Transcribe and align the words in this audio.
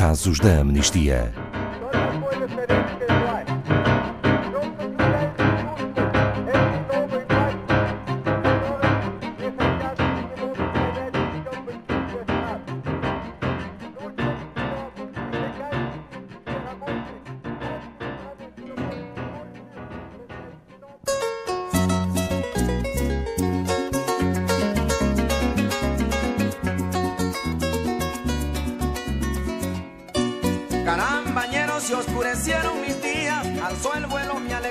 casos 0.00 0.40
da 0.40 0.60
amnistia. 0.60 1.49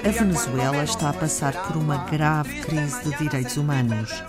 A 0.04 0.12
Venezuela 0.12 0.84
está 0.84 1.10
a 1.10 1.14
passar 1.14 1.68
por 1.68 1.76
uma 1.76 2.06
grave 2.06 2.62
crise 2.62 3.04
de 3.04 3.18
direitos 3.18 3.58
humanos. 3.58 4.24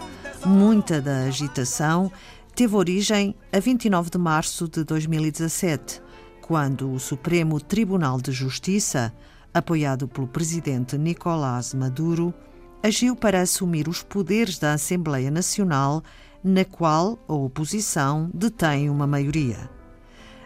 Muita 0.45 1.01
da 1.01 1.24
agitação 1.24 2.11
teve 2.56 2.74
origem 2.74 3.37
a 3.52 3.61
29 3.61 4.11
de 4.11 4.19
março 4.19 4.69
de 4.69 4.83
2017, 4.83 6.02
quando 6.41 6.92
o 6.92 6.98
Supremo 6.98 7.61
Tribunal 7.61 8.20
de 8.20 8.33
Justiça, 8.33 9.12
apoiado 9.55 10.09
pelo 10.09 10.27
presidente 10.27 10.98
Nicolás 10.98 11.73
Maduro, 11.73 12.34
agiu 12.83 13.14
para 13.14 13.41
assumir 13.41 13.89
os 13.89 14.02
poderes 14.02 14.59
da 14.59 14.73
Assembleia 14.73 15.30
Nacional, 15.30 16.02
na 16.42 16.64
qual 16.64 17.19
a 17.28 17.33
oposição 17.33 18.28
detém 18.34 18.91
uma 18.91 19.06
maioria. 19.06 19.80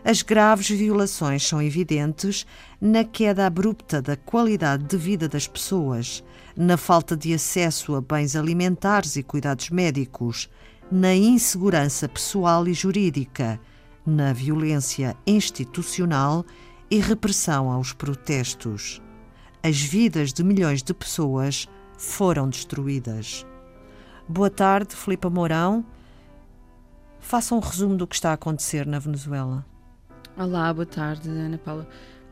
As 0.04 0.20
graves 0.20 0.68
violações 0.68 1.48
são 1.48 1.62
evidentes 1.62 2.46
na 2.78 3.04
queda 3.04 3.46
abrupta 3.46 4.02
da 4.02 4.14
qualidade 4.18 4.84
de 4.84 4.98
vida 4.98 5.26
das 5.26 5.48
pessoas, 5.48 6.22
na 6.54 6.76
falta 6.76 7.16
de 7.16 7.32
acesso 7.32 7.94
a 7.94 8.02
bens 8.02 8.36
alimentares 8.36 9.16
e 9.16 9.22
cuidados 9.22 9.70
médicos, 9.70 10.50
na 10.92 11.14
insegurança 11.14 12.06
pessoal 12.06 12.68
e 12.68 12.74
jurídica, 12.74 13.58
na 14.04 14.34
violência 14.34 15.16
institucional 15.26 16.44
e 16.90 16.98
repressão 16.98 17.70
aos 17.70 17.94
protestos. 17.94 19.00
As 19.62 19.80
vidas 19.80 20.34
de 20.34 20.44
milhões 20.44 20.82
de 20.82 20.92
pessoas 20.92 21.66
foram 21.96 22.50
destruídas. 22.50 23.46
Boa 24.28 24.50
tarde, 24.50 24.94
Filipe 24.94 25.30
Mourão. 25.30 25.82
Faça 27.20 27.54
um 27.54 27.58
resumo 27.58 27.96
do 27.96 28.06
que 28.06 28.16
está 28.16 28.32
a 28.32 28.34
acontecer 28.34 28.86
na 28.86 28.98
Venezuela. 28.98 29.64
Olá, 30.36 30.74
boa 30.74 30.84
tarde, 30.84 31.28
Ana 31.28 31.56
Paula. 31.56 31.88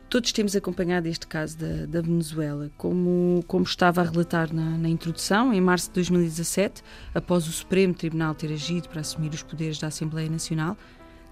Todos 0.09 0.33
temos 0.33 0.53
acompanhado 0.57 1.07
este 1.07 1.25
caso 1.25 1.57
da, 1.57 1.85
da 1.85 2.01
Venezuela. 2.01 2.69
Como, 2.75 3.41
como 3.47 3.63
estava 3.63 4.01
a 4.01 4.03
relatar 4.03 4.53
na, 4.53 4.77
na, 4.77 4.89
introdução, 4.89 5.53
em 5.53 5.61
março 5.61 5.87
de 5.87 5.93
2017, 5.93 6.83
após 7.15 7.47
o 7.47 7.51
Supremo 7.53 7.93
Tribunal 7.93 8.35
ter 8.35 8.51
agido 8.51 8.89
para 8.89 8.99
assumir 8.99 9.33
os 9.33 9.41
poderes 9.41 9.79
da 9.79 9.87
Assembleia 9.87 10.29
Nacional, 10.29 10.75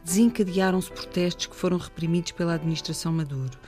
desencadearam-se 0.05 0.89
protestos 0.89 1.47
que 1.47 1.55
foram 1.57 1.75
reprimidos 1.75 2.31
pela 2.31 2.53
administração 2.53 3.11
Maduro. 3.11 3.59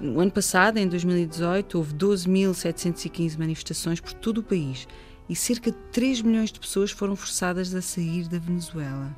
No 0.00 0.18
ano 0.18 0.30
passado, 0.30 0.78
em 0.78 0.88
2018, 0.88 1.76
houve 1.76 1.92
12.715 1.92 3.38
manifestações 3.38 4.00
por 4.00 4.14
todo 4.14 4.38
o 4.38 4.42
país 4.42 4.88
e 5.28 5.36
cerca 5.36 5.70
de 5.70 5.76
3 5.92 6.22
milhões 6.22 6.50
de 6.50 6.58
pessoas 6.58 6.90
foram 6.90 7.14
forçadas 7.14 7.74
a 7.74 7.82
sair 7.82 8.26
da 8.26 8.38
Venezuela. 8.38 9.14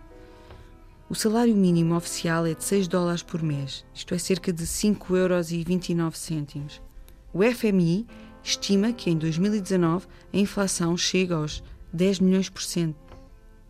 O 1.15 1.17
salário 1.17 1.55
mínimo 1.55 1.95
oficial 1.95 2.45
é 2.45 2.55
de 2.55 2.65
6 2.65 2.89
dólares 2.89 3.23
por 3.23 3.41
mês, 3.41 3.85
isto 3.95 4.13
é 4.17 4.19
cerca 4.19 4.53
de 4.53 4.67
5 4.67 5.17
euros 5.17 5.53
e 5.53 5.63
29 5.63 6.19
cêntimos. 6.19 6.83
O 7.33 7.41
FMI 7.41 8.05
estima 8.43 8.93
que 8.93 9.11
em 9.11 9.17
2019 9.17 10.09
a 10.33 10.37
inflação 10.37 10.97
chega 10.97 11.37
aos 11.37 11.63
10 11.93 12.19
milhões 12.19 12.49
por 12.49 12.63
cento. 12.63 12.97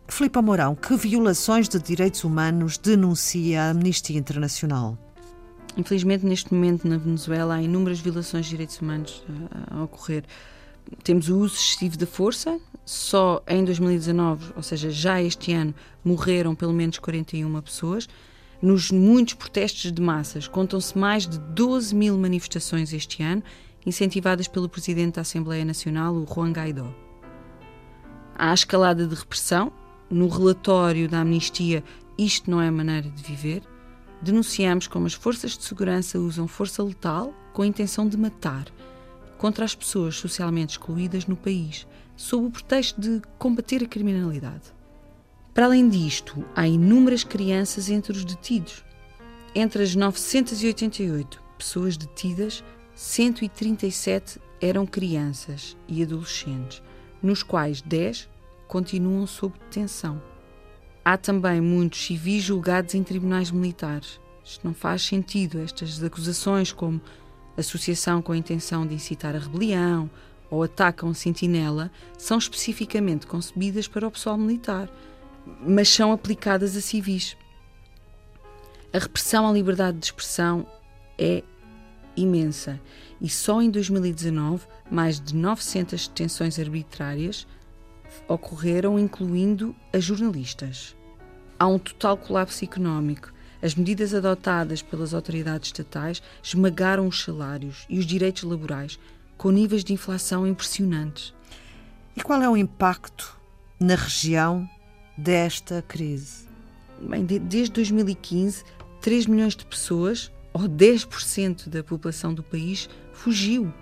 Filipe 0.07 0.41
Mourão, 0.41 0.73
que 0.73 0.97
violações 0.97 1.69
de 1.69 1.77
direitos 1.77 2.23
humanos 2.23 2.79
denuncia 2.79 3.61
a 3.61 3.69
Amnistia 3.69 4.17
Internacional? 4.17 4.97
Infelizmente, 5.77 6.25
neste 6.25 6.51
momento 6.51 6.87
na 6.87 6.97
Venezuela 6.97 7.53
há 7.53 7.61
inúmeras 7.61 7.99
violações 7.99 8.45
de 8.45 8.51
direitos 8.53 8.81
humanos 8.81 9.23
a, 9.69 9.75
a 9.75 9.83
ocorrer 9.83 10.23
temos 11.03 11.29
o 11.29 11.39
uso 11.39 11.55
excessivo 11.55 11.97
da 11.97 12.05
força. 12.05 12.59
Só 12.85 13.43
em 13.47 13.65
2019, 13.65 14.53
ou 14.55 14.61
seja, 14.61 14.91
já 14.91 15.19
este 15.19 15.51
ano, 15.51 15.73
morreram 16.03 16.53
pelo 16.53 16.71
menos 16.71 16.99
41 16.99 17.59
pessoas. 17.61 18.07
Nos 18.61 18.91
muitos 18.91 19.33
protestos 19.33 19.91
de 19.91 20.01
massas, 20.01 20.47
contam-se 20.47 20.95
mais 20.95 21.27
de 21.27 21.39
12 21.39 21.95
mil 21.95 22.15
manifestações 22.15 22.93
este 22.93 23.23
ano, 23.23 23.43
incentivadas 23.83 24.47
pelo 24.47 24.69
presidente 24.69 25.15
da 25.15 25.21
Assembleia 25.21 25.65
Nacional, 25.65 26.13
o 26.13 26.27
Juan 26.31 26.51
Guaidó. 26.51 26.93
Há 28.37 28.53
escalada 28.53 29.07
de 29.07 29.15
repressão. 29.15 29.71
No 30.07 30.27
relatório 30.27 31.09
da 31.09 31.21
Amnistia, 31.21 31.83
Isto 32.17 32.49
não 32.51 32.61
é 32.61 32.69
maneira 32.69 33.09
de 33.09 33.23
viver. 33.23 33.63
Denunciamos 34.21 34.87
como 34.87 35.07
as 35.07 35.13
forças 35.13 35.57
de 35.57 35.63
segurança 35.63 36.19
usam 36.19 36.47
força 36.47 36.83
letal 36.83 37.33
com 37.51 37.63
a 37.63 37.67
intenção 37.67 38.07
de 38.07 38.15
matar 38.15 38.65
contra 39.45 39.63
as 39.63 39.75
pessoas 39.75 40.15
socialmente 40.15 40.71
excluídas 40.71 41.27
no 41.27 41.35
país, 41.35 41.85
sob 42.15 42.47
o 42.47 42.49
pretexto 42.49 42.99
de 42.99 43.21
combater 43.37 43.83
a 43.83 43.87
criminalidade. 43.87 44.73
Para 45.53 45.67
além 45.67 45.87
disto, 45.87 46.43
há 46.55 46.67
inúmeras 46.67 47.23
crianças 47.23 47.87
entre 47.87 48.11
os 48.11 48.25
detidos. 48.25 48.83
Entre 49.53 49.83
as 49.83 49.93
988 49.93 51.39
pessoas 51.59 51.95
detidas, 51.95 52.63
137 52.95 54.41
eram 54.59 54.83
crianças 54.83 55.77
e 55.87 56.01
adolescentes, 56.01 56.81
nos 57.21 57.43
quais 57.43 57.83
10 57.83 58.27
continuam 58.67 59.27
sob 59.27 59.53
detenção. 59.59 60.19
Há 61.05 61.17
também 61.17 61.61
muitos 61.61 62.03
civis 62.03 62.41
julgados 62.41 62.95
em 62.95 63.03
tribunais 63.03 63.51
militares. 63.51 64.19
Isto 64.43 64.65
não 64.65 64.73
faz 64.73 65.03
sentido, 65.03 65.59
estas 65.59 66.03
acusações 66.03 66.71
como 66.71 66.99
associação 67.57 68.21
com 68.21 68.31
a 68.31 68.37
intenção 68.37 68.85
de 68.85 68.93
incitar 68.93 69.35
a 69.35 69.39
rebelião 69.39 70.09
ou 70.49 70.63
ataque 70.63 71.03
a 71.03 71.07
um 71.07 71.13
sentinela 71.13 71.91
são 72.17 72.37
especificamente 72.37 73.25
concebidas 73.25 73.87
para 73.87 74.07
o 74.07 74.11
pessoal 74.11 74.37
militar, 74.37 74.89
mas 75.61 75.89
são 75.89 76.11
aplicadas 76.11 76.75
a 76.75 76.81
civis. 76.81 77.35
A 78.93 78.99
repressão 78.99 79.47
à 79.47 79.51
liberdade 79.51 79.97
de 79.97 80.05
expressão 80.05 80.65
é 81.17 81.43
imensa 82.15 82.79
e 83.19 83.29
só 83.29 83.61
em 83.61 83.69
2019 83.69 84.65
mais 84.89 85.19
de 85.19 85.35
900 85.35 86.07
detenções 86.07 86.59
arbitrárias 86.59 87.47
ocorreram, 88.27 88.97
incluindo 88.97 89.75
a 89.91 89.99
jornalistas. 89.99 90.95
Há 91.59 91.67
um 91.67 91.79
total 91.79 92.17
colapso 92.17 92.63
económico 92.63 93.33
as 93.65 93.73
medidas 93.73 94.13
adotadas 94.13 94.83
pelas 94.83 95.11
autoridades 95.11 95.69
estatais 95.69 96.21
esmagaram 96.43 97.07
os 97.07 97.23
salários 97.23 97.83
e 97.89 97.97
os 97.97 98.05
direitos 98.05 98.43
laborais, 98.43 98.99
com 99.39 99.49
níveis 99.49 99.83
de 99.83 99.91
inflação 99.91 100.45
impressionantes. 100.45 101.33
E 102.15 102.21
qual 102.21 102.43
é 102.43 102.47
o 102.47 102.55
impacto 102.55 103.35
na 103.79 103.95
região 103.95 104.69
desta 105.17 105.81
crise? 105.81 106.45
Bem, 107.01 107.25
desde 107.25 107.71
2015, 107.71 108.63
3 109.01 109.25
milhões 109.25 109.55
de 109.55 109.65
pessoas, 109.65 110.31
ou 110.53 110.69
10% 110.69 111.67
da 111.67 111.83
população 111.83 112.35
do 112.35 112.43
país, 112.43 112.87
fugiu. 113.13 113.73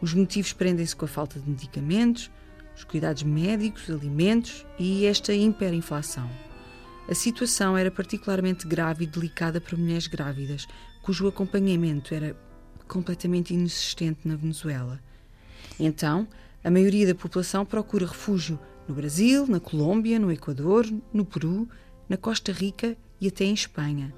Os 0.00 0.14
motivos 0.14 0.54
prendem-se 0.54 0.96
com 0.96 1.04
a 1.04 1.08
falta 1.08 1.38
de 1.38 1.50
medicamentos, 1.50 2.30
os 2.74 2.82
cuidados 2.82 3.24
médicos, 3.24 3.90
alimentos 3.90 4.64
e 4.78 5.04
esta 5.04 5.34
hiperinflação. 5.34 6.47
A 7.08 7.14
situação 7.14 7.74
era 7.74 7.90
particularmente 7.90 8.68
grave 8.68 9.04
e 9.04 9.06
delicada 9.06 9.62
para 9.62 9.78
mulheres 9.78 10.06
grávidas, 10.06 10.68
cujo 11.00 11.26
acompanhamento 11.26 12.14
era 12.14 12.36
completamente 12.86 13.54
inexistente 13.54 14.28
na 14.28 14.36
Venezuela. 14.36 15.00
Então, 15.80 16.28
a 16.62 16.70
maioria 16.70 17.06
da 17.06 17.14
população 17.14 17.64
procura 17.64 18.06
refúgio 18.06 18.58
no 18.86 18.94
Brasil, 18.94 19.46
na 19.46 19.58
Colômbia, 19.58 20.18
no 20.18 20.30
Equador, 20.30 20.86
no 21.10 21.24
Peru, 21.24 21.66
na 22.10 22.18
Costa 22.18 22.52
Rica 22.52 22.94
e 23.18 23.28
até 23.28 23.44
em 23.44 23.54
Espanha. 23.54 24.12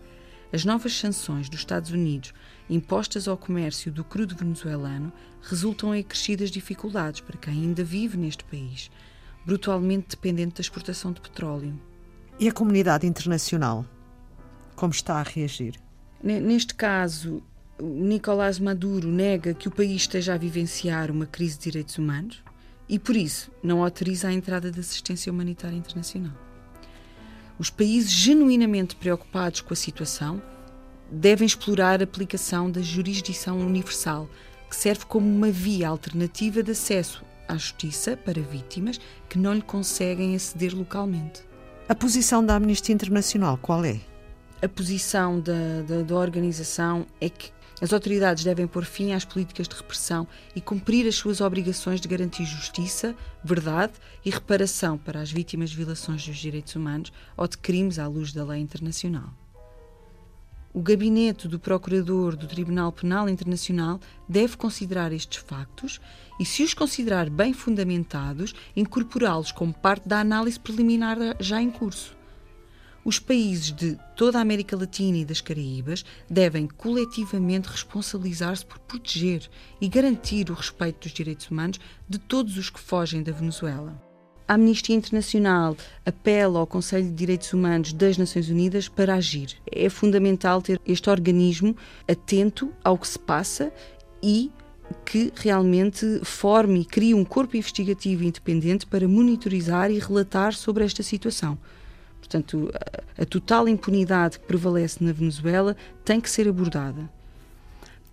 As 0.52 0.64
novas 0.64 0.92
sanções 0.92 1.48
dos 1.48 1.60
Estados 1.60 1.92
Unidos 1.92 2.34
impostas 2.69 3.28
ao 3.28 3.37
comércio 3.37 3.92
do 3.92 4.02
crudo 4.02 4.34
venezuelano 4.34 5.12
resultam 5.42 5.94
em 5.94 6.02
crescidas 6.02 6.50
dificuldades 6.50 7.20
para 7.20 7.38
quem 7.38 7.54
ainda 7.54 7.84
vive 7.84 8.16
neste 8.16 8.42
país, 8.42 8.90
brutalmente 9.46 10.08
dependente 10.08 10.56
da 10.56 10.60
exportação 10.60 11.12
de 11.12 11.20
petróleo. 11.20 11.78
E 12.40 12.48
a 12.48 12.52
comunidade 12.52 13.06
internacional? 13.06 13.84
Como 14.75 14.94
está 14.94 15.16
a 15.16 15.22
reagir? 15.22 15.75
Neste 16.25 16.75
caso, 16.75 17.42
Nicolás 17.78 18.58
Maduro 18.58 19.08
nega 19.08 19.52
que 19.52 19.69
o 19.69 19.70
país 19.70 20.00
esteja 20.00 20.32
a 20.32 20.38
vivenciar 20.38 21.10
uma 21.10 21.26
crise 21.26 21.58
de 21.58 21.64
direitos 21.64 21.98
humanos 21.98 22.42
e, 22.88 22.98
por 22.98 23.14
isso, 23.14 23.52
não 23.62 23.84
autoriza 23.84 24.28
a 24.28 24.32
entrada 24.32 24.70
de 24.70 24.81
assistência 24.81 25.31
humanitária 25.31 25.76
internacional. 25.76 26.32
Os 27.58 27.69
países 27.69 28.10
genuinamente 28.10 28.96
preocupados 28.96 29.60
com 29.60 29.75
a 29.75 29.76
situação 29.76 30.40
devem 31.12 31.44
explorar 31.44 32.00
a 32.00 32.04
aplicação 32.04 32.70
da 32.70 32.81
jurisdição 32.81 33.60
universal, 33.60 34.26
que 34.70 34.76
serve 34.76 35.04
como 35.04 35.26
uma 35.26 35.50
via 35.50 35.90
alternativa 35.90 36.62
de 36.62 36.70
acesso 36.70 37.22
à 37.46 37.54
justiça 37.58 38.16
para 38.16 38.40
vítimas 38.40 38.98
que 39.28 39.38
não 39.38 39.52
lhe 39.52 39.60
conseguem 39.60 40.34
aceder 40.34 40.75
localmente. 40.75 41.50
A 41.90 41.94
posição 41.96 42.46
da 42.46 42.54
Amnistia 42.54 42.94
Internacional 42.94 43.58
qual 43.58 43.84
é? 43.84 44.00
A 44.62 44.69
posição 44.69 45.40
da, 45.40 45.82
da, 45.88 46.02
da 46.02 46.14
organização 46.14 47.04
é 47.20 47.28
que 47.28 47.50
as 47.82 47.92
autoridades 47.92 48.44
devem 48.44 48.69
pôr 48.69 48.84
fim 48.84 49.12
às 49.12 49.25
políticas 49.25 49.66
de 49.66 49.75
repressão 49.75 50.25
e 50.54 50.60
cumprir 50.60 51.04
as 51.08 51.16
suas 51.16 51.40
obrigações 51.40 52.00
de 52.00 52.06
garantir 52.06 52.44
justiça, 52.44 53.12
verdade 53.42 53.94
e 54.25 54.31
reparação 54.31 54.96
para 54.96 55.20
as 55.20 55.32
vítimas 55.32 55.70
de 55.70 55.78
violações 55.78 56.25
dos 56.25 56.37
direitos 56.37 56.76
humanos 56.76 57.12
ou 57.37 57.48
de 57.48 57.58
crimes 57.58 57.98
à 57.98 58.06
luz 58.06 58.32
da 58.32 58.44
lei 58.44 58.60
internacional. 58.60 59.39
O 60.72 60.81
gabinete 60.81 61.49
do 61.49 61.58
Procurador 61.58 62.37
do 62.37 62.46
Tribunal 62.46 62.93
Penal 62.93 63.28
Internacional 63.28 63.99
deve 64.28 64.56
considerar 64.56 65.12
estes 65.12 65.38
factos 65.38 66.00
e, 66.38 66.44
se 66.44 66.62
os 66.62 66.75
considerar 66.75 67.28
bem 67.28 67.52
fundamentados, 67.52 68.55
incorporá-los 68.76 69.50
como 69.50 69.75
parte 69.75 70.08
da 70.08 70.20
análise 70.20 70.61
preliminar 70.61 71.19
já 71.40 71.61
em 71.61 71.72
curso. 71.72 72.17
Os 73.05 73.19
países 73.19 73.72
de 73.72 73.99
toda 74.14 74.38
a 74.38 74.43
América 74.43 74.76
Latina 74.76 75.19
e 75.19 75.25
das 75.25 75.40
Caraíbas 75.40 76.05
devem 76.28 76.69
coletivamente 76.69 77.69
responsabilizar-se 77.69 78.64
por 78.64 78.78
proteger 78.78 79.50
e 79.81 79.88
garantir 79.88 80.50
o 80.50 80.55
respeito 80.55 81.00
dos 81.00 81.12
direitos 81.12 81.50
humanos 81.50 81.81
de 82.08 82.19
todos 82.19 82.56
os 82.56 82.70
que 82.70 82.78
fogem 82.78 83.25
da 83.25 83.32
Venezuela. 83.32 84.09
A 84.50 84.55
Amnistia 84.55 84.97
Internacional 84.97 85.76
apela 86.05 86.58
ao 86.58 86.67
Conselho 86.67 87.05
de 87.05 87.12
Direitos 87.12 87.52
Humanos 87.52 87.93
das 87.93 88.19
Nações 88.19 88.49
Unidas 88.49 88.88
para 88.88 89.14
agir. 89.14 89.56
É 89.70 89.88
fundamental 89.88 90.61
ter 90.61 90.81
este 90.85 91.08
organismo 91.08 91.76
atento 92.08 92.73
ao 92.82 92.99
que 92.99 93.06
se 93.06 93.17
passa 93.17 93.73
e 94.20 94.50
que 95.06 95.32
realmente 95.37 96.19
forme 96.25 96.81
e 96.81 96.85
crie 96.85 97.14
um 97.14 97.25
corpo 97.25 97.56
investigativo 97.56 98.25
independente 98.25 98.88
para 98.88 99.06
monitorizar 99.06 99.88
e 99.88 100.00
relatar 100.00 100.52
sobre 100.52 100.85
esta 100.85 101.05
situação. 101.05 101.56
Portanto, 102.19 102.73
a, 102.75 103.23
a 103.23 103.26
total 103.26 103.69
impunidade 103.69 104.41
que 104.41 104.47
prevalece 104.47 105.05
na 105.05 105.12
Venezuela 105.12 105.76
tem 106.05 106.20
que 106.20 106.29
ser 106.29 106.49
abordada. 106.49 107.08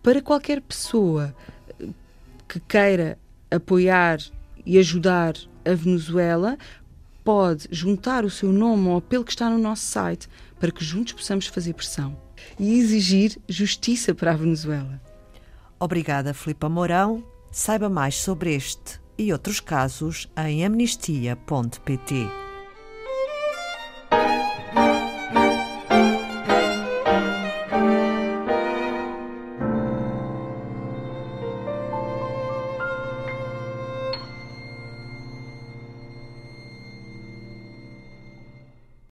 Para 0.04 0.22
qualquer 0.22 0.62
pessoa 0.62 1.36
que 2.48 2.60
queira 2.60 3.18
apoiar 3.50 4.20
e 4.64 4.78
ajudar 4.78 5.34
a 5.68 5.76
Venezuela, 5.76 6.58
pode 7.24 7.68
juntar 7.72 8.24
o 8.24 8.30
seu 8.30 8.52
nome 8.52 8.88
ao 8.90 8.98
apelo 8.98 9.26
que 9.26 9.32
está 9.32 9.50
no 9.50 9.58
nosso 9.58 9.84
site 9.84 10.30
para 10.60 10.72
que 10.72 10.84
juntos 10.84 11.14
possamos 11.14 11.48
fazer 11.48 11.74
pressão 11.74 12.18
e 12.60 12.80
exigir 12.80 13.38
justiça 13.48 14.16
para 14.16 14.32
a 14.32 14.38
Venezuela. 14.38 15.02
Obrigada, 15.80 16.34
Filipa 16.34 16.70
Mourão. 16.70 17.24
Saiba 17.52 17.90
mais 17.90 18.16
sobre 18.16 18.56
este 18.56 19.00
e 19.18 19.32
outros 19.32 19.60
casos 19.60 20.30
em 20.38 20.66
amnistia.pt. 20.66 22.47